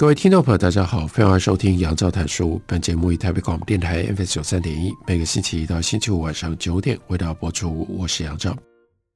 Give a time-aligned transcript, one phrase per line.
[0.00, 2.58] 各位听众朋友，大家好，欢迎收听杨照谈书。
[2.66, 7.86] 本节目以台北广播电台 FM 九三点一，每个星期一到星期五晚上九点为大家播出。
[7.86, 8.56] 我是杨照，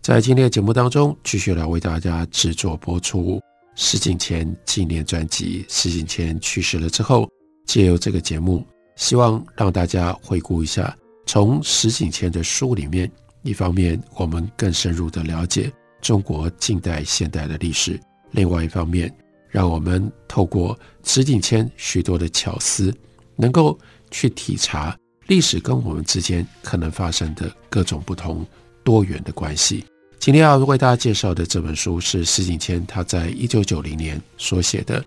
[0.03, 3.41] 在今天的节目当中，继续来为大家制作播出
[3.75, 5.65] 石景谦纪念专辑。
[5.71, 7.31] 石景谦去世了之后，
[7.65, 8.63] 借由这个节目，
[8.97, 13.11] 希望让大家回顾一下，从石景谦的书里面，
[13.41, 17.99] 一方面我们更深入的了解中国近代现代的历史，
[18.33, 19.11] 另外一方面。
[19.55, 22.93] 让我们透过石景谦许多的巧思，
[23.37, 23.79] 能够
[24.11, 28.45] 去体察历史跟我们之间可能发生的各种不同
[28.83, 29.85] 多元的关系。
[30.19, 35.05] 今天要为大家介绍的这本书是石景谦他在一九九零年所写的，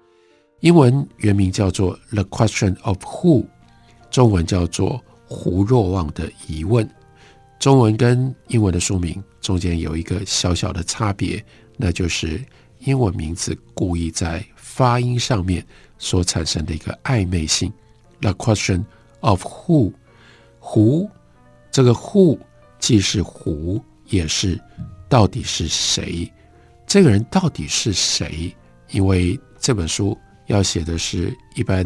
[0.62, 3.44] 英文原名叫做《The Question of Who》，
[4.09, 4.92] 中文叫做
[5.28, 6.86] 《胡若望的疑问》。
[7.59, 11.44] 中文跟英文的书名中间有一个小小的差别，
[11.75, 12.42] 那就是。
[12.80, 15.66] 英文名字故意在发音上面
[15.97, 17.72] 所产生的一个暧昧性。
[18.22, 18.84] The question
[19.22, 21.09] of who，who
[21.72, 22.39] 这个 who
[22.80, 24.59] 既是 who，也是
[25.09, 26.31] 到底是谁？
[26.86, 28.56] 这个人到底是谁？
[28.91, 31.86] 因为这本书要写的是一般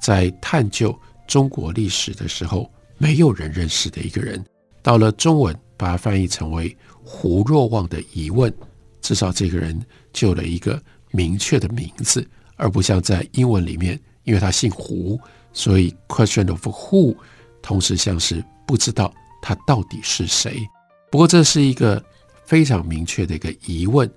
[0.00, 0.96] 在探究
[1.26, 4.44] 中国历史的时候没有人认识的一个人。
[4.82, 8.52] 到了中文，把它翻译成为胡若望的疑问。
[9.00, 9.80] 至少这个人
[10.12, 10.80] 就了一个
[11.10, 15.20] 明确的名字，而不像在英文里面，因为他姓胡，
[15.52, 17.16] 所以 question of who
[17.60, 20.66] 同时像是不知道他到底是谁。
[21.10, 22.02] 不过这是一个
[22.44, 24.10] 非常明确的一个疑问：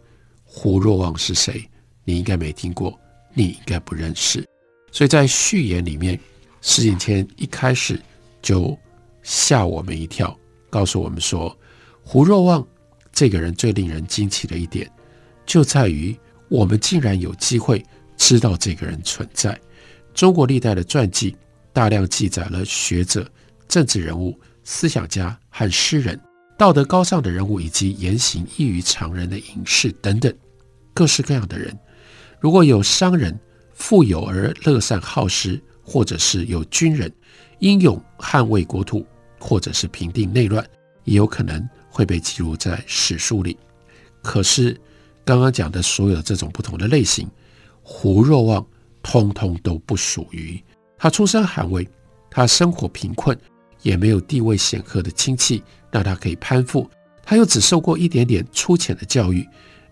[0.43, 1.63] 胡若望是谁？
[2.03, 2.97] 你应该没听过，
[3.33, 4.47] 你应该不认识。
[4.91, 6.19] 所以在序言里面，
[6.61, 8.01] 石景谦一开始
[8.41, 8.77] 就
[9.23, 10.37] 吓我们一跳，
[10.69, 11.55] 告诉我们说
[12.03, 12.65] 胡若望。
[13.11, 14.91] 这个人最令人惊奇的一点，
[15.45, 16.17] 就在于
[16.49, 17.83] 我们竟然有机会
[18.17, 19.59] 知道这个人存在。
[20.13, 21.35] 中国历代的传记
[21.73, 23.29] 大量记载了学者、
[23.67, 26.19] 政治人物、思想家和诗人、
[26.57, 30.33] 道德高尚的人物，以及言行异于常人的隐士等等
[30.93, 31.77] 各式各样的人。
[32.39, 33.37] 如果有商人
[33.73, 37.11] 富有而乐善好施，或者是有军人
[37.59, 39.05] 英勇捍卫国土，
[39.39, 40.65] 或者是平定内乱，
[41.03, 41.67] 也有可能。
[41.87, 43.57] 会被记录在史书里，
[44.21, 44.77] 可是
[45.25, 47.27] 刚刚讲的所有这种不同的类型，
[47.81, 48.65] 胡若望
[49.01, 50.63] 通通都不属于。
[50.97, 51.85] 他出身寒微，
[52.29, 53.37] 他生活贫困，
[53.81, 56.87] 也没有地位显赫的亲戚让他可以攀附，
[57.23, 59.45] 他又只受过一点点粗浅的教育，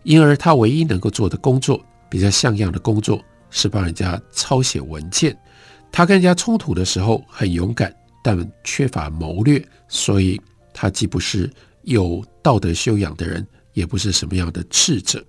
[0.04, 3.20] 因而他唯一能够做的工作，比较像样的工作
[3.50, 5.36] 是帮人家抄写文件。
[5.92, 7.92] 他跟人家冲突的时候很勇敢，
[8.24, 10.40] 但缺乏谋略，所以
[10.74, 11.52] 他既不是。
[11.86, 15.24] 有道德修养的人，也不是什么样的智者。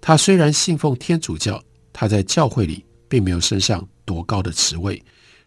[0.00, 1.62] 他虽然信奉天主教，
[1.92, 5.02] 他在教会里并没有升上多高的职位。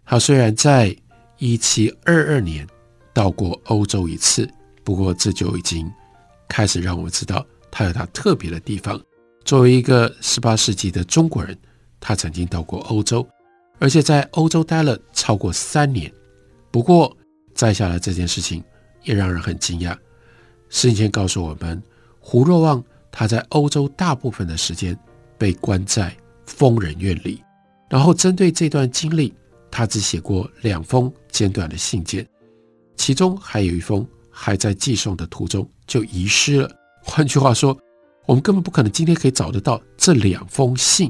[0.05, 0.95] 他虽然在
[1.37, 2.67] 一七二二年
[3.13, 4.49] 到过欧洲一次，
[4.83, 5.91] 不过这就已经
[6.47, 8.99] 开始让我们知道他有他特别的地方。
[9.45, 11.57] 作为一个十八世纪的中国人，
[11.99, 13.27] 他曾经到过欧洲，
[13.79, 16.11] 而且在欧洲待了超过三年。
[16.71, 17.15] 不过，
[17.53, 18.63] 摘下来这件事情
[19.03, 19.95] 也让人很惊讶。
[20.69, 21.81] 石景谦告诉我们，
[22.29, 24.99] 胡若望他在欧洲大部分的时间
[25.37, 26.13] 被关在
[26.45, 27.41] 疯人院里，
[27.89, 29.33] 然后针对这段经历，
[29.71, 32.27] 他只写过两封简短的信件，
[32.97, 36.69] 其中还有一封还在寄送的途中就遗失了。
[37.01, 37.77] 换句话说，
[38.25, 41.09] 我们根本不可能今天可以找得到这两封信。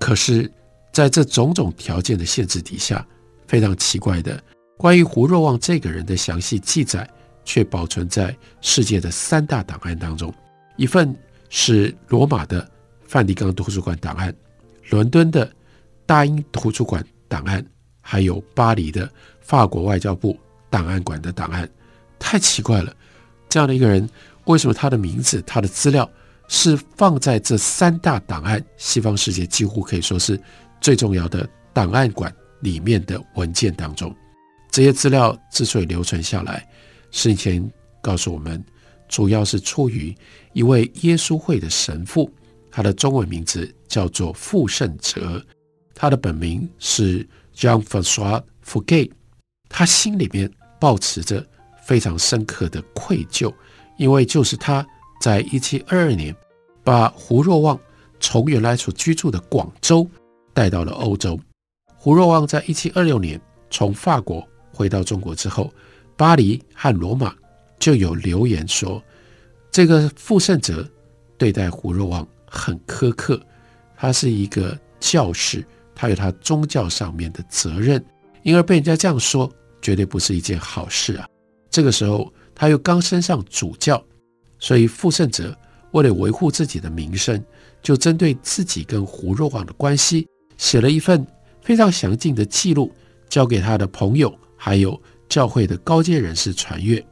[0.00, 0.50] 可是，
[0.92, 3.06] 在这种种条件的限制底下，
[3.46, 4.42] 非常奇怪的，
[4.76, 7.08] 关于胡若望这个人的详细记载。
[7.42, 10.32] 却保存在世界的三大档案当中，
[10.80, 11.14] 一份
[11.50, 12.66] 是罗马的
[13.02, 14.34] 梵蒂冈图书馆档案，
[14.88, 15.52] 伦敦的
[16.06, 17.62] 大英图书馆档案，
[18.00, 19.06] 还有巴黎的
[19.42, 20.40] 法国外交部
[20.70, 21.68] 档案馆的档案。
[22.18, 22.96] 太奇怪了，
[23.46, 24.08] 这样的一个人，
[24.46, 26.10] 为什么他的名字、他的资料
[26.48, 28.64] 是放在这三大档案？
[28.78, 30.40] 西方世界几乎可以说是
[30.80, 34.16] 最重要的档案馆里面的文件当中。
[34.70, 36.66] 这些资料之所以留存下来，
[37.10, 38.64] 是以前告诉我们，
[39.10, 40.16] 主要是出于
[40.52, 42.32] 一位耶稣会的神父，
[42.70, 45.44] 他的中文名字叫做傅盛哲，
[45.96, 49.10] 他的本名是 Jean-François Fouquet。
[49.68, 50.48] 他心里面
[50.78, 51.44] 抱持着
[51.82, 53.52] 非常深刻的愧疚，
[53.98, 54.86] 因为就是他
[55.20, 56.34] 在一七二二年
[56.84, 57.78] 把胡若望
[58.20, 60.08] 从原来所居住的广州
[60.54, 61.38] 带到了欧洲。
[61.96, 63.40] 胡若望在一七二六年
[63.70, 65.72] 从法国回到中国之后，
[66.16, 67.34] 巴黎和罗马。
[67.80, 69.02] 就有留言说，
[69.72, 70.88] 这个傅盛哲
[71.36, 73.40] 对待胡若望很苛刻，
[73.96, 78.04] 他是一个教士，他有他宗教上面的责任，
[78.42, 79.50] 因而被人家这样说，
[79.80, 81.26] 绝对不是一件好事啊。
[81.70, 84.04] 这个时候他又刚升上主教，
[84.58, 85.56] 所以傅盛哲
[85.92, 87.42] 为了维护自己的名声，
[87.82, 90.28] 就针对自己跟胡若望的关系，
[90.58, 91.26] 写了一份
[91.62, 92.92] 非常详尽的记录，
[93.30, 95.00] 交给他的朋友，还有
[95.30, 97.02] 教会的高阶人士传阅。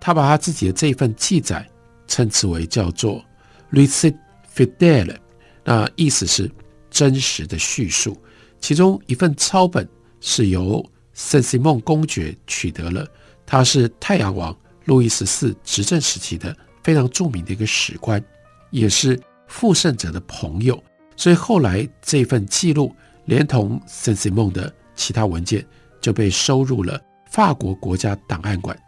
[0.00, 1.68] 他把他自己的这份记载
[2.06, 3.24] 称之为叫做
[3.72, 4.16] “recit
[4.54, 5.16] fidèle”，
[5.64, 6.50] 那意思是
[6.90, 8.16] 真实的叙述。
[8.60, 9.86] 其中一份抄本
[10.20, 13.06] 是由圣西蒙公爵取得了，
[13.44, 18.22] 他是太阳王路易十四执政时期的非常著名的一个史官，
[18.70, 20.82] 也是傅圣者的朋友。
[21.16, 22.94] 所以后来这份记录
[23.24, 25.66] 连同圣西蒙的其他文件
[26.00, 27.00] 就被收入了
[27.30, 28.78] 法国国家档案馆。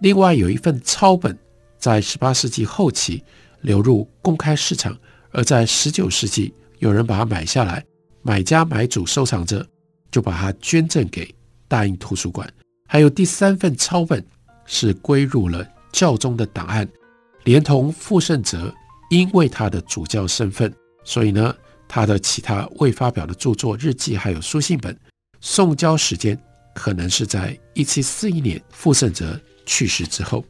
[0.00, 1.36] 另外有一份抄本，
[1.78, 3.22] 在十八世纪后期
[3.60, 4.96] 流入公开市场，
[5.30, 7.84] 而在十九世纪有人把它买下来，
[8.22, 9.66] 买家买主收藏者
[10.10, 11.32] 就把它捐赠给
[11.68, 12.50] 大英图书馆。
[12.88, 14.24] 还有第三份抄本
[14.64, 16.88] 是归入了教宗的档案，
[17.44, 18.74] 连同傅盛哲
[19.10, 20.74] 因为他的主教身份，
[21.04, 21.54] 所以呢，
[21.86, 24.98] 他的其他未发表的著作、日记还有书信本，
[25.42, 26.40] 送交时间
[26.74, 29.38] 可能是在一七四一年，傅盛哲。
[29.66, 30.44] 去世之后，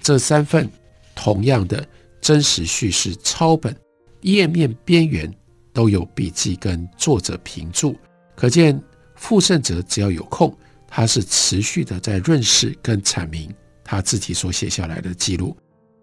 [0.00, 0.70] 这三份
[1.14, 1.86] 同样的
[2.20, 3.74] 真实叙事抄本，
[4.22, 5.32] 页面边缘
[5.72, 7.96] 都有笔记跟作者评注，
[8.36, 8.80] 可见
[9.16, 10.56] 傅盛哲只要有空，
[10.88, 13.52] 他是持续的在润饰跟阐明
[13.82, 15.56] 他自己所写下来的记录。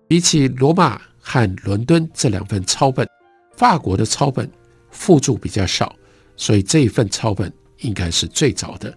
[0.08, 3.08] 比起罗马和伦敦这两份抄本，
[3.56, 4.50] 法国的抄本
[4.90, 5.96] 附注比较少，
[6.36, 8.94] 所以这一份抄本应该是最早的，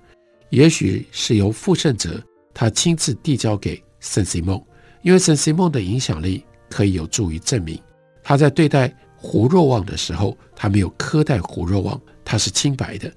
[0.51, 2.23] 也许是由傅盛哲。
[2.55, 4.63] 他亲自递交给圣西蒙，
[5.03, 7.79] 因为圣西蒙的影响力可以有助于证明
[8.23, 13.13] 他在对待胡若望的时候，他没有苛待胡若望，他是清白的。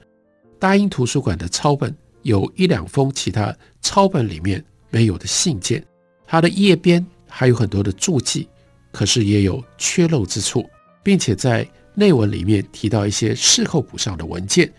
[0.60, 5.86] 大英图书馆的抄本有一两封其他抄本里面没有的信件，
[6.25, 8.50] 它的页边还有很多的注记，
[8.92, 10.68] 可是也有缺漏之处，
[11.04, 14.72] 并且在内文里面提到一些事后补上的文件，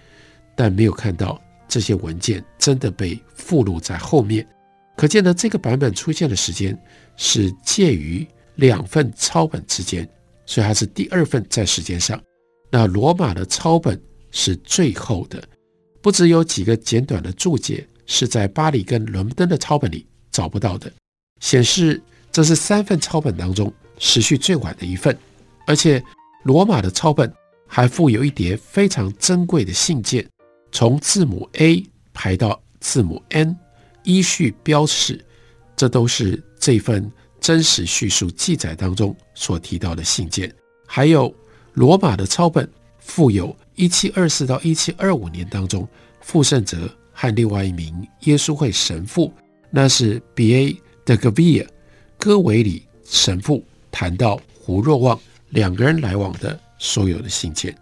[0.57, 1.41] 但没有看到。
[1.69, 4.47] 这些文件真的被附录在后面，
[4.97, 6.77] 可见呢这个版本出现的时间
[7.17, 8.27] 是介于
[8.57, 10.09] 两份抄本之间，
[10.47, 12.21] 所以它是第二份在时间上。
[12.71, 14.01] 那罗马的抄本
[14.31, 15.43] 是最后的，
[16.03, 20.91] 不只有几个简短的注解是在巴黎跟伦敦的抄本里找不到的，
[21.41, 25.17] 显示这是三份抄本当中时序最晚的一份，
[25.67, 26.03] 而且
[26.45, 27.33] 罗马的抄本
[27.67, 30.27] 还附有一叠非常珍贵的信件。
[30.71, 33.57] 从字母 A 排到字母 N，
[34.05, 35.25] 依序标示，
[35.77, 37.11] 这都是这份
[37.41, 40.53] 真实叙述记载当中所提到的信件。
[40.87, 41.35] 还有
[41.75, 45.89] 罗马的抄本附有1724到1725年当中，
[46.21, 49.33] 傅盛哲和另外一名耶稣会神父，
[49.71, 50.81] 那是 B.A.
[51.05, 51.67] 的 Gavia
[52.19, 55.19] 戈维里神父谈到胡若望
[55.51, 57.75] 两个人来往的所有的信件。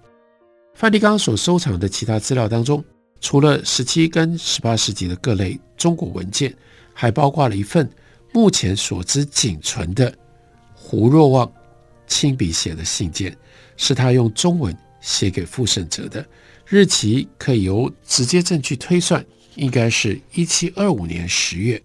[0.76, 2.84] 梵蒂冈所收藏的其他资料当中，
[3.18, 6.54] 除了十七跟十八世纪的各类中国文件，
[6.92, 7.90] 还包括了一份
[8.30, 10.14] 目前所知仅存的
[10.74, 11.50] 胡若望
[12.06, 13.34] 亲笔写的信件，
[13.78, 16.22] 是他用中文写给傅盛哲的，
[16.66, 21.82] 日期可以由直接证据推算，应该是一七二五年十月。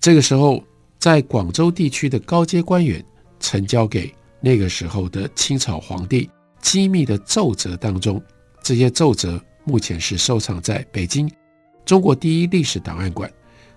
[0.00, 0.60] 这个时候，
[0.98, 3.04] 在广州地区的高阶官员
[3.38, 6.28] 呈交给那个时候的清朝皇帝
[6.60, 8.20] 机密的奏折当中。
[8.62, 11.30] 这些奏折目前是收藏在北京
[11.84, 13.30] 中国第一历史档案馆。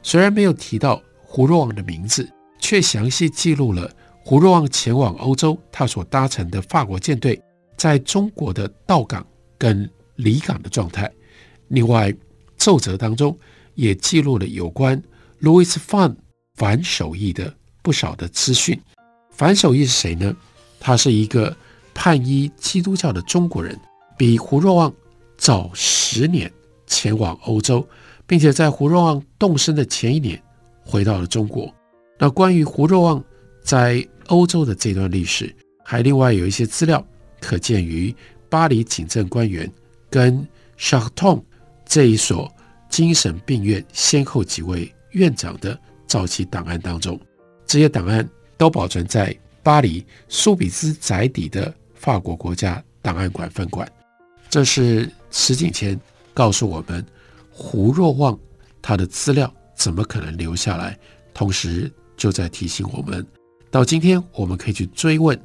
[0.04, 7.42] 虽然没有提到胡若望的名字，却详细记录了胡若望前往欧洲他所搭乘的法国舰队
[7.76, 9.26] 在中国的到港
[9.58, 11.12] 跟离港的状态。
[11.70, 12.14] 另外，
[12.56, 13.38] 奏折当中
[13.74, 15.02] 也记录了有关
[15.40, 16.16] 路易斯·范
[16.56, 18.80] 樊守义的不少的资讯。
[19.32, 20.36] 樊守义是谁呢？
[20.80, 21.56] 他是一个
[21.94, 23.78] 叛依基督教的中国人。
[24.18, 24.94] 比胡若望
[25.38, 26.52] 早十年
[26.88, 27.88] 前往欧洲，
[28.26, 30.42] 并且在胡若望动身的前一年
[30.84, 31.74] 回到了中国。
[32.18, 33.24] 那关于胡若望
[33.62, 35.54] 在欧洲的这段历史，
[35.84, 37.06] 还另外有一些资料
[37.42, 38.16] 可见于
[38.50, 39.70] 巴黎警政官员
[40.10, 41.44] 跟 s h a r t o n
[41.86, 42.52] 这一所
[42.90, 47.20] 精神病院先后几位院长的早期档案当中。
[47.66, 53.88] 这些档案都保存在巴黎苏比兹宅邸的法国国家档案馆分馆。
[54.56, 56.00] 这是石景谦
[56.34, 57.06] 告诉我们，
[57.52, 58.40] 胡若望
[58.82, 60.98] 他的资料怎么可能留下来？
[61.34, 63.28] 同时就在提醒我们，
[63.70, 65.38] 到今天我们可以去追问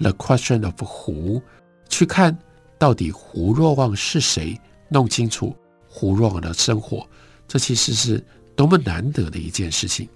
[0.00, 1.42] The question of who，
[1.90, 2.34] 去看
[2.78, 5.54] 到底胡若望是谁，弄清楚
[5.86, 7.06] 胡若望的生活，
[7.46, 8.24] 这其实是
[8.56, 10.08] 多么难得的一件事情。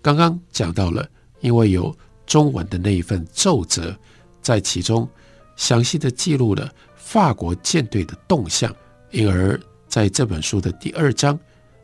[0.00, 1.04] 刚刚讲到了，
[1.40, 1.92] 因为有
[2.26, 3.92] 中文的那一份奏折，
[4.40, 5.10] 在其中
[5.58, 8.74] 详细的记录了法国舰队的动向，
[9.10, 11.38] 因而在这本书的第二章，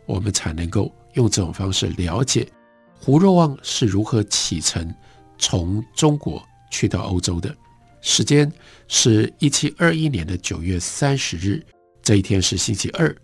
[0.06, 2.48] 我们才能够用这种方式了解
[2.98, 4.94] 胡若望是如何启程
[5.36, 7.54] 从中国去到欧洲的。
[8.00, 8.50] 时间
[8.88, 11.62] 是一七二一年的九月三十日，
[12.00, 13.14] 这一天是星期二，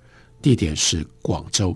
[0.42, 1.74] 地点是广州。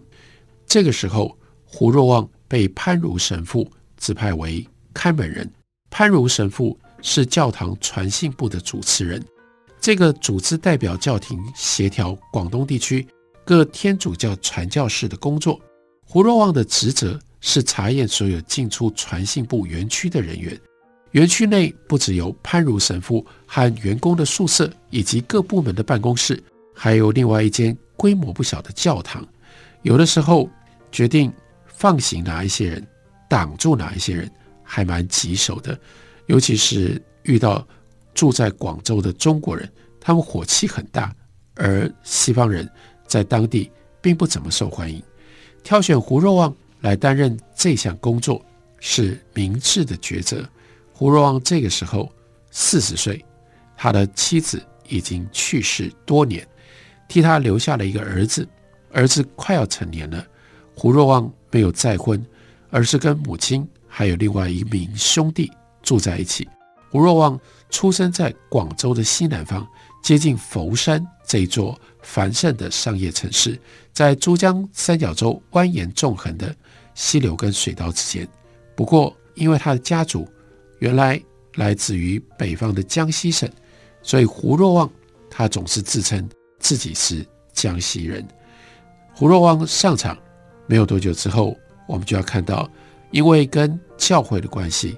[0.67, 2.29] 这个时候，胡若望。
[2.47, 5.51] 被潘如神父指派为看门人。
[5.91, 9.23] 潘如神父是教堂传信部的主持人，
[9.79, 13.07] 这个组织代表教廷协调广东地区
[13.45, 15.61] 各天主教传教士的工作。
[16.05, 20.59] 胡若望的职责是查验所有进出传信部园区的人员。
[21.11, 26.43] 园区内不只有潘如神父和员工的宿舍，以及各部门的办公室，
[26.75, 29.25] 还有另外一间规模不小的教堂。
[29.83, 30.51] 有的时候
[30.91, 31.33] 决定。
[31.77, 32.87] 放行哪一些人，
[33.29, 34.31] 挡住哪一些人，
[34.63, 35.77] 还蛮棘手的。
[36.27, 37.67] 尤其是遇到
[38.15, 41.15] 住在广州的中国人，他们火气很大，
[41.55, 42.69] 而西方人
[43.07, 45.03] 在当地并不怎么受欢迎。
[45.63, 48.45] 挑选胡若望来担任这项工作
[48.81, 50.45] 是明智的抉择。
[50.93, 52.11] 胡若望这个时候
[52.51, 53.25] 四十岁，
[53.77, 56.47] 他的妻子已经去世多年，
[57.09, 58.47] 替他留下了一个儿子，
[58.93, 60.27] 儿子快要成年了。
[60.75, 61.33] 胡若望。
[61.55, 62.21] 没有再婚，
[62.69, 65.53] 而是跟母亲还有另外一名兄弟
[65.85, 66.49] 住在一起。
[66.91, 67.39] 胡若望
[67.71, 69.65] 出生在广州的西南方，
[70.03, 73.57] 接近佛山这一座繁盛的商业城市，
[73.93, 76.53] 在珠江三角洲蜿蜒纵横的
[76.95, 78.29] 溪流跟水道之间。
[78.75, 80.29] 不过，因为他的家族
[80.81, 81.23] 原来
[81.55, 83.49] 来自于北方的江西省，
[84.03, 84.91] 所以胡若望
[85.31, 88.27] 他总是自称自己是江西人。
[89.15, 90.19] 胡若望上场。
[90.67, 91.55] 没有多久之后，
[91.87, 92.67] 我们就要看到，
[93.11, 94.97] 因为跟教会的关系，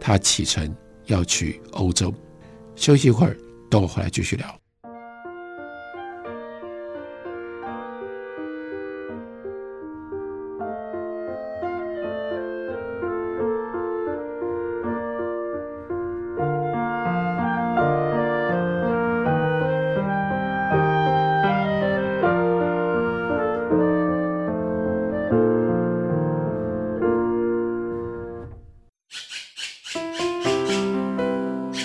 [0.00, 0.74] 他启程
[1.06, 2.12] 要去欧洲。
[2.76, 3.36] 休息一会儿，
[3.70, 4.60] 等我回来继续聊。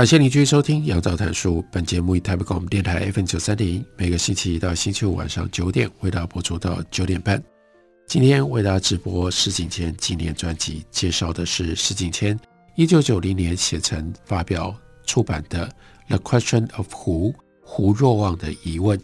[0.00, 1.60] 感谢您继续收听《杨照谈书》。
[1.70, 7.38] 本节目以台北广播电台 FM 九三点，每个星期一到星期五晚上九点为大家播出到九点半。
[8.06, 12.40] 今天为大家直播石景谦纪念专辑，介绍的是石景谦
[12.76, 15.68] 一九九零年写成、发表、出版的
[16.08, 18.98] 《The Question of Who》胡若望的疑问。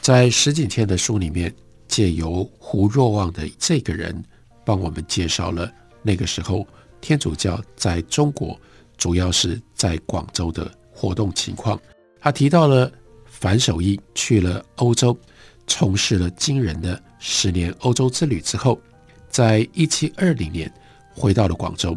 [0.00, 1.54] 在石景谦的书里面，
[1.88, 4.24] 借由胡若望的这个人，
[4.64, 5.70] 帮我们介绍了
[6.02, 6.66] 那个时候
[7.02, 8.58] 天主教在中国，
[8.98, 11.80] 主要是在广州的活动情况。
[12.20, 12.92] 他提到了
[13.24, 15.16] 樊守义去了欧洲，
[15.66, 18.78] 从事了惊人的十年欧洲之旅之后，
[19.30, 20.70] 在一七二零年
[21.14, 21.96] 回到了广州。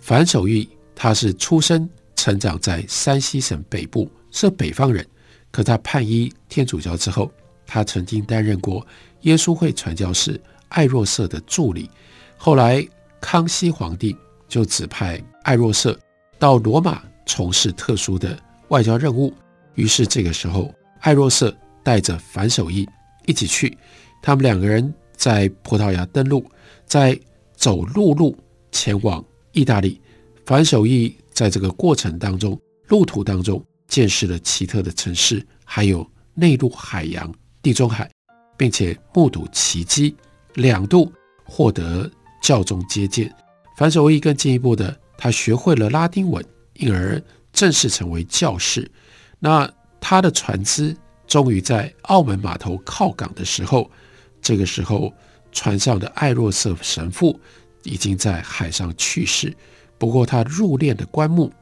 [0.00, 5.06] 樊守义他是出生成长在山西省北部，是北方人。
[5.50, 7.30] 可他叛依天主教之后，
[7.66, 8.86] 他曾经担任过
[9.22, 11.90] 耶稣会传教士爱若瑟的助理。
[12.36, 12.86] 后来
[13.20, 14.16] 康熙皇帝
[14.48, 15.98] 就指派爱若瑟
[16.40, 18.36] 到罗马从事特殊的
[18.68, 19.32] 外交任务。
[19.74, 21.54] 于是这个时候，艾若瑟
[21.84, 22.88] 带着樊守义
[23.26, 23.76] 一起去。
[24.22, 26.44] 他们两个人在葡萄牙登陆，
[26.86, 27.18] 在
[27.54, 28.36] 走陆路
[28.72, 30.00] 前往意大利。
[30.46, 33.62] 樊守义在这个过程当中，路途当中。
[33.86, 38.08] 见识了奇特的城市，还有内陆海洋、地中海，
[38.56, 40.14] 并且目睹奇迹，
[40.54, 41.12] 两度
[41.44, 42.08] 获得
[42.40, 43.34] 教宗接见。
[43.76, 47.22] 樊守义更进一步的，他学会了拉丁文，因而
[47.52, 48.90] 正式成为教士。
[49.38, 50.96] 那他的船只
[51.26, 53.90] 终于在澳门码头靠港的时候，
[54.40, 55.12] 这个时候
[55.52, 57.38] 船上的艾若瑟神父
[57.82, 59.54] 已经在海上去世，
[59.98, 61.52] 不过他入殓的棺木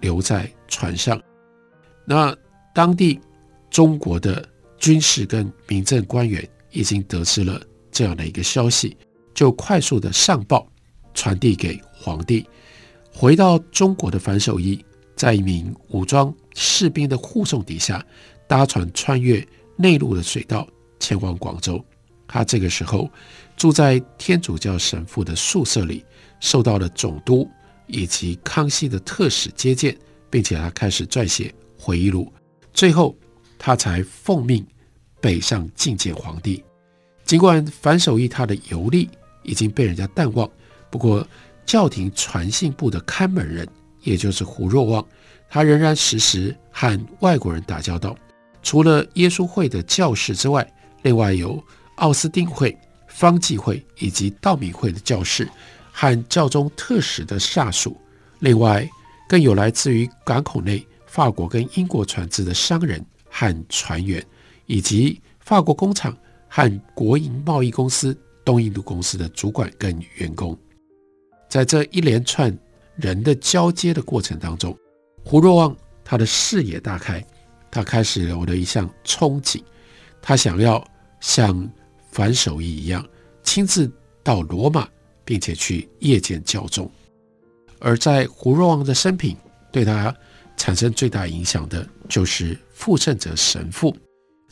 [0.00, 1.22] 留在船上。
[2.04, 2.36] 那
[2.74, 3.20] 当地
[3.70, 4.44] 中国的
[4.76, 8.96] 军事跟民政官员已经得知了这样的一个消息，
[9.32, 10.66] 就快速的上报
[11.14, 12.44] 传递给皇帝。
[13.16, 18.04] 回到中国的樊守义，在一名武装士兵的护送底下，
[18.48, 20.66] 搭船穿越内陆的水道
[20.98, 21.82] 前往广州。
[22.26, 23.08] 他这个时候
[23.56, 26.04] 住在天主教神父的宿舍里，
[26.40, 27.48] 受到了总督
[27.86, 29.96] 以及康熙的特使接见，
[30.28, 31.54] 并且他开始撰写。
[31.78, 32.32] 回忆录，
[32.72, 33.14] 最后
[33.58, 34.66] 他才奉命
[35.20, 36.64] 北上觐见皇帝。
[37.24, 39.08] 尽管樊守义他的游历
[39.42, 40.50] 已经被人家淡忘，
[40.90, 41.26] 不过
[41.64, 43.66] 教廷传信部的看门人，
[44.02, 45.06] 也就是胡若望，
[45.48, 48.16] 他仍然时时和外国人打交道。
[48.62, 50.66] 除了耶稣会的教士之外，
[51.02, 51.62] 另外有
[51.96, 52.76] 奥斯丁会、
[53.08, 55.48] 方济会以及道明会的教士
[55.92, 57.96] 和教宗特使的下属，
[58.38, 58.88] 另外
[59.28, 60.86] 更有来自于港口内。
[61.06, 63.00] 法国跟英国船只的商人
[63.30, 64.20] 和船员，
[64.66, 66.16] 以及法国工厂
[66.48, 70.58] 和国营贸易公司东印度公司的主管跟员工，
[71.54, 72.52] 在这一连串
[72.96, 74.76] 人的交接的过程当中，
[75.24, 77.24] 胡若望他的视野大开，
[77.70, 79.62] 他开始有了一项憧憬，
[80.20, 80.84] 他想要
[81.20, 81.70] 像
[82.10, 83.06] 樊守义一样
[83.44, 83.88] 亲自
[84.20, 84.88] 到罗马，
[85.24, 86.90] 并且去谒见教宗。
[87.78, 89.36] 而在胡若望的生平
[89.70, 90.12] 对他。
[90.56, 93.94] 产生最大影响的就是傅圣哲神父。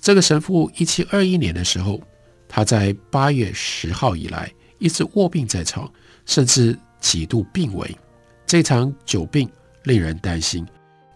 [0.01, 2.01] 这个神父一七二一年的时候，
[2.49, 5.89] 他在八月十号以来一直卧病在床，
[6.27, 7.95] 甚至几度病危。
[8.47, 9.47] 这场久病
[9.83, 10.67] 令人担心，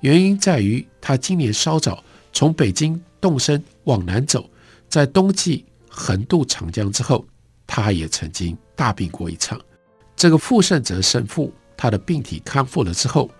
[0.00, 4.46] 原因在于他今年稍早从北京动身往南走，
[4.86, 7.26] 在冬季横渡长江之后，
[7.66, 9.58] 他也曾经大病过一场。
[10.14, 13.30] 这个傅盛哲神父，他的病体康复了之后。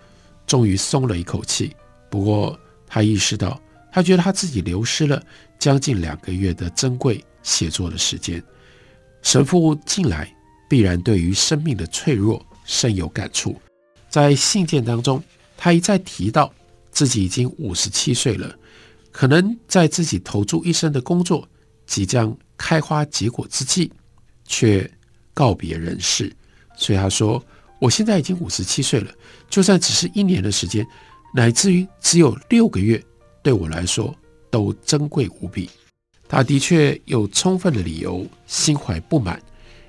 [0.45, 1.75] 终于松了一口气，
[2.09, 2.57] 不过
[2.87, 3.59] 他意识到，
[3.91, 5.21] 他觉得他自己流失了
[5.59, 8.41] 将近两个月的珍贵写作的时间。
[9.21, 10.33] 神父近来
[10.67, 13.55] 必然对于生命的脆弱深有感触，
[14.09, 15.23] 在信件当中，
[15.55, 16.53] 他一再提到
[16.91, 18.53] 自己已经五十七岁了，
[19.11, 21.47] 可能在自己投注一生的工作
[21.85, 23.91] 即将开花结果之际，
[24.45, 24.89] 却
[25.33, 26.31] 告别人世。
[26.75, 27.43] 所以他说。
[27.79, 29.11] 我现在已经五十七岁了，
[29.51, 30.83] 就算只是一年的时间，
[31.31, 32.99] 乃至于只有六个月，
[33.43, 34.11] 对我来说
[34.49, 35.69] 都珍贵无比。
[36.27, 39.39] 他的确有充分的理由心怀不满，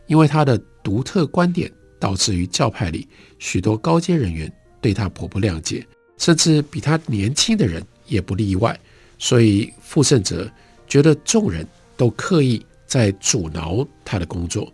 [0.07, 1.71] 因为他的独特观点
[2.01, 3.07] 导致于教派里
[3.39, 8.75] 许多高阶人员对他颇不谅解，甚至比他年轻的人也不例外。
[9.19, 10.51] 所以傅盛哲
[10.87, 14.73] 觉得众人都刻意在阻挠他的工作。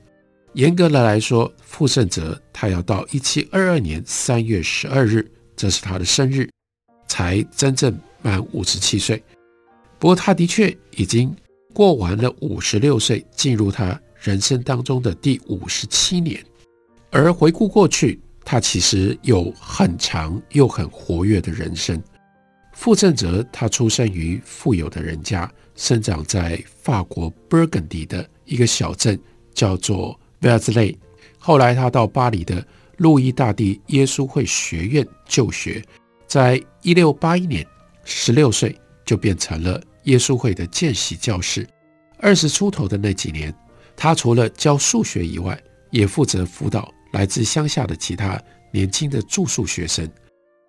[0.53, 6.49] 严格的来说，傅盛哲他要到一七二二年三月十二日，这是他的生日，
[7.09, 9.21] 才真正满五十七岁。
[9.99, 11.35] 不过他的确已经
[11.73, 16.45] 过完了五十六岁，进入他人生当中的第五十七年。
[17.11, 22.03] 而回顾过去，他其实有很长又很活跃的人生。
[22.73, 29.17] 傅圣哲他出生于富有的人家，生长在法国勃艮第的一个小镇，
[29.55, 30.19] 叫做。
[30.41, 30.95] 贝尔兹类，
[31.39, 32.63] 后来他到巴黎的
[32.99, 35.83] 路易大帝耶稣会学院就学，
[36.27, 37.67] 在一六八一年，
[38.05, 41.67] 十六岁就变成了耶稣会的见习教士。
[42.19, 43.55] 二十出头的那几年，
[43.97, 45.59] 他除了教数学以外，
[45.91, 48.41] 也负责辅导来自乡下的其他
[48.73, 50.09] 年轻的住宿学生。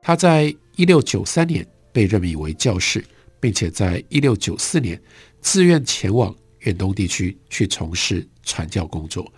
[0.02, 3.04] 他在一六九三年被任命为教士，
[3.40, 5.02] 并且在一六九四年
[5.42, 9.32] 自愿前往远东地区去从事传教工作。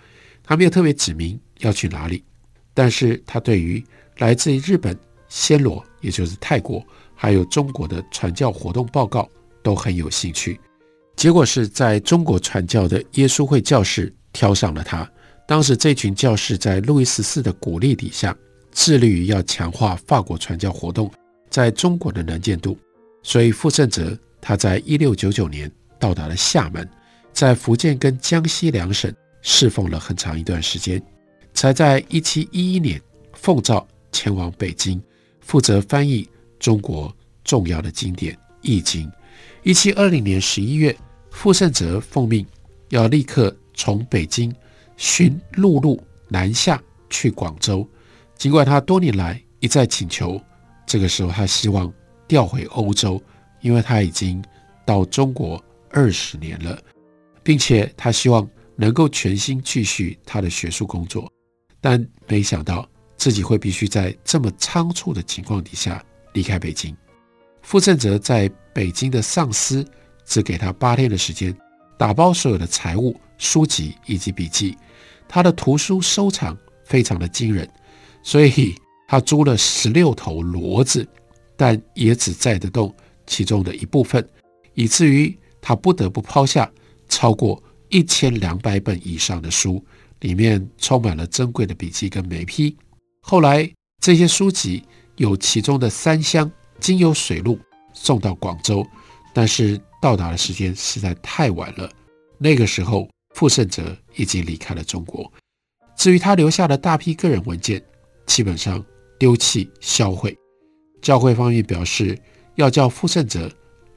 [0.43, 2.23] 他没有特别指明要去哪里，
[2.73, 3.84] 但是他对于
[4.17, 4.97] 来自于日本、
[5.30, 9.30] 暹罗，也就是泰国，还有中国的传教活动报告
[9.63, 10.60] 都很有兴趣。
[11.17, 15.10] 结果是在中国传教的耶稣会教士挑上了他。
[15.47, 18.38] 当时这群教士在路易十四的鼓励底下，
[18.71, 21.12] 致力于要强化法国传教活动
[21.49, 22.77] 在中国的能见度。
[23.23, 26.88] 所以傅盛哲他在一六九九年到达了厦门，
[27.34, 31.01] 在福建跟江西两省侍奉了很长一段时间，
[31.51, 33.01] 才在一七一一年
[33.34, 35.01] 奉诏前往北京，
[35.39, 37.12] 负责翻译中国
[37.43, 39.08] 重要的经典《易经》。
[39.63, 40.95] 一七二零年十一月。
[41.38, 42.43] 傅圣哲奉命
[42.89, 44.52] 要立刻从北京
[44.97, 47.88] 寻陆路南下去广州，
[48.36, 50.41] 尽管他多年来一再请求，
[50.88, 51.93] 这个时候他希望
[52.28, 53.21] 调回欧洲，
[53.62, 54.43] 因为他已经
[54.84, 56.82] 到中国二十年了，
[57.43, 61.32] 并且他希望能够全心继续他的学术工作，
[61.80, 66.97] 但没想到自己会必须在这么仓促的情况底下离开北京。
[67.62, 69.86] 傅圣哲在北京的上司。
[70.28, 71.56] 只给他八天的时间，
[71.98, 74.78] 打包所有的财物、书籍以及笔记。
[75.28, 77.68] 他的图书收藏非常的惊人，
[78.22, 78.76] 所以
[79.08, 81.08] 他租了十六头骡子，
[81.56, 82.94] 但也只载得动
[83.26, 84.28] 其中的一部分，
[84.74, 86.70] 以至于他不得不抛下
[87.08, 89.84] 超过一千两百本以上的书，
[90.20, 92.76] 里面充满了珍贵的笔记跟眉批。
[93.22, 93.70] 后来
[94.02, 94.84] 这些书籍
[95.16, 97.58] 有其中的三箱经由水路
[97.94, 98.86] 送到广州，
[99.34, 99.80] 但是。
[100.01, 101.89] 到达的时间实在太晚了，
[102.38, 105.31] 那个时候傅盛哲已经离开了中国。
[105.95, 107.83] 至于他留下的大批个人文件，
[108.25, 108.83] 基本上
[109.19, 110.38] 丢弃销毁。
[111.01, 112.17] 教会方面表示
[112.55, 113.51] 要叫傅盛哲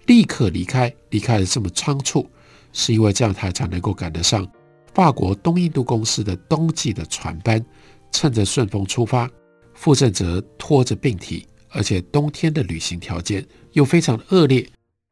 [0.06, 2.28] 立刻离开，离开的这么仓促，
[2.72, 4.50] 是因为这样他才能够赶得上
[4.94, 7.64] 法国东印度公司的冬季的船班，
[8.10, 9.30] 趁着顺风出发。
[9.74, 14.68] 傅盛哲拖着病体，而且冬天的旅行条件又非常恶劣。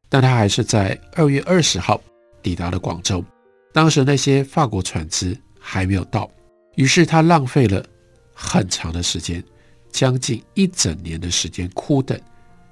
[0.09, 2.01] 但他还是在二月二十号
[2.41, 3.23] 抵达了广州。
[3.71, 6.29] 当时那些法国船只还没有到，
[6.75, 7.85] 于是他浪费了
[8.33, 9.43] 很长的时间，
[9.91, 12.19] 将近一整年的时间苦等。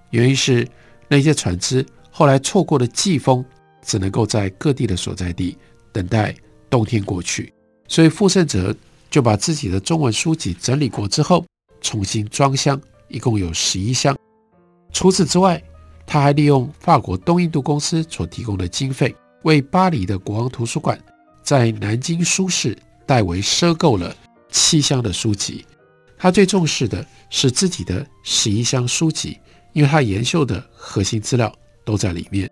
[0.10, 0.67] 原因是
[1.08, 3.45] 那些船只后来错过了季风，
[3.84, 5.56] 只能够在各地的所在地
[5.91, 6.36] 等待
[6.69, 7.54] 冬天过去。
[7.88, 8.76] 所以傅盛哲
[9.10, 11.45] 就把自己的中文书籍整理过之后，
[11.80, 14.17] 重新装箱，一共有十一箱。
[14.91, 15.62] 除此之外，
[16.10, 20.98] 他还利用法国东印度公司所提供的经费，为巴黎的国王图书馆
[21.43, 24.15] 在南京书市代为赊购了
[24.50, 25.65] 七箱的书籍。
[26.17, 29.38] 他最重视的是自己的十一箱书籍，
[29.74, 32.50] 因为他研究的核心资料都在里面。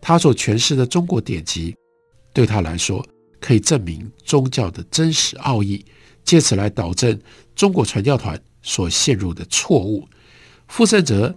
[0.00, 1.76] 他所诠释的中国典籍，
[2.32, 3.06] 对他来说
[3.38, 5.84] 可以证明宗教的真实奥义，
[6.24, 7.20] 借此来导正
[7.54, 10.08] 中国传教团所陷入的错误。
[10.68, 11.36] 傅圣哲。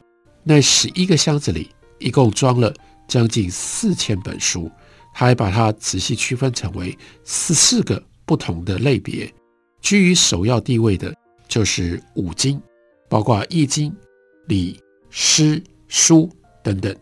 [0.50, 2.74] 那十一个箱子里一共装了
[3.06, 4.72] 将近四千本书，
[5.14, 9.30] 他还把它仔细区分成为十四个不同的类别。
[9.82, 11.14] 居于首要地位的
[11.50, 12.62] 就是五经，
[13.10, 13.92] 包括《易经》、
[14.48, 14.80] 礼、
[15.10, 16.30] 诗、书
[16.64, 16.96] 等等。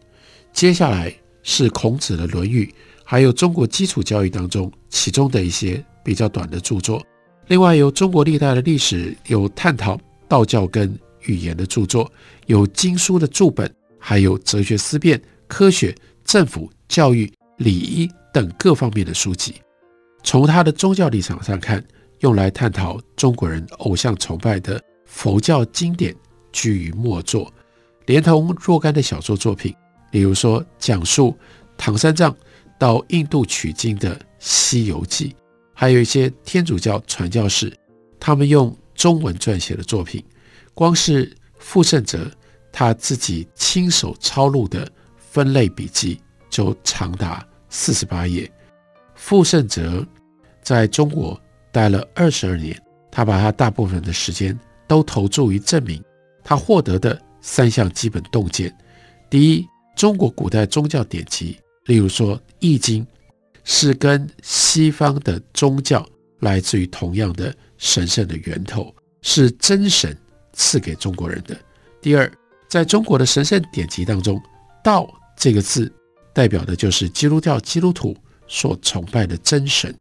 [0.52, 2.66] 接下来是孔子的《论语》，
[3.04, 7.00] 还有中国基础教育当中其中的一些比较短的著作。
[7.46, 12.12] 另外，有中国历代的历史，有探讨道教跟语言的著作，
[12.46, 19.56] 有经书的注本，还有哲学思辨、科学、政府、教育、礼仪等各方面的书籍。
[20.24, 21.84] 从他的宗教立场上看，
[22.20, 26.16] 用来探讨中国人偶像崇拜的佛教经典
[26.52, 27.52] 居于末座，
[28.06, 29.74] 连同若干的小说作品，
[30.12, 31.38] 比如说讲述
[31.78, 32.36] 唐三藏
[32.80, 35.30] 到印度取经的《西游记》，
[35.74, 37.72] 还有一些天主教传教士
[38.20, 40.24] 他们用中文撰写的作品。
[40.76, 42.30] 光是傅圣哲
[42.72, 48.52] 他自己亲手抄录的分类笔记就长达四十八页。
[49.16, 50.06] 傅圣哲
[50.62, 51.40] 在中国
[51.72, 52.78] 待了二十二年，
[53.10, 56.04] 他把他大部分的时间都投注于证明
[56.44, 58.76] 他获得的三项基本洞见：
[59.30, 63.04] 第一，中国古代宗教典籍，例如说《易经》，
[63.64, 66.06] 是跟西方的宗教
[66.42, 70.16] 来自于同样的神圣的源头，是真神。
[70.56, 71.56] 赐给中国人的。
[72.02, 72.32] 第二，
[72.68, 74.42] 在中国的神圣典籍当中
[74.84, 75.92] ，“道”这个字
[76.34, 78.16] 代表的就是基督教基督徒
[78.48, 79.94] 所崇拜的真神。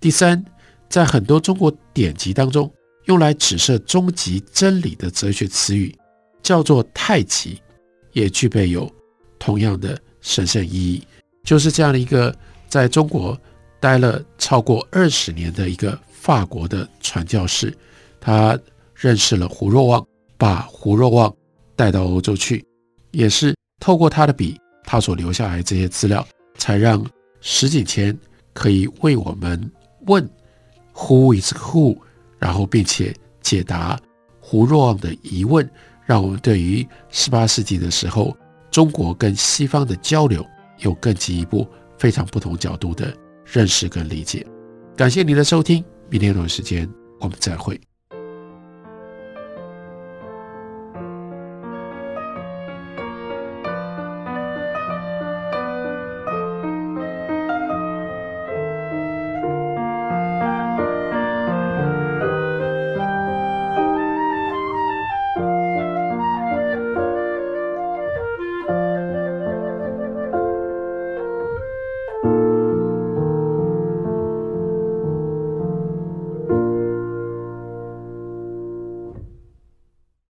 [0.00, 0.42] 第三，
[0.88, 2.72] 在很多中国典籍当中，
[3.06, 5.96] 用来指涉终极真理的哲学词语
[6.42, 7.60] 叫做太极，
[8.12, 8.90] 也具备有
[9.38, 11.06] 同样的神圣意义。
[11.44, 12.34] 就是这样的一个
[12.68, 13.38] 在中国
[13.80, 17.72] 待了超过二十年的一个法国的传教士，
[18.20, 18.58] 他
[18.96, 20.04] 认识了胡若望，
[20.38, 21.32] 把胡若望
[21.76, 22.64] 带到欧洲去，
[23.10, 27.04] 也是透过他的笔，他所留下来这些资料，才让
[27.40, 28.18] 石景谦
[28.54, 29.70] 可以为我们
[30.06, 30.28] 问
[30.94, 31.98] Who is who？
[32.38, 33.98] 然后并且解答
[34.40, 35.68] 胡若望的疑问，
[36.04, 38.36] 让我们对于十八世纪的时候
[38.70, 40.44] 中国跟西方的交流
[40.78, 41.66] 有更进一步
[41.98, 44.46] 非常不同角度的认识跟理解。
[44.96, 46.88] 感谢您的收听，明天同一时间
[47.20, 47.78] 我们再会。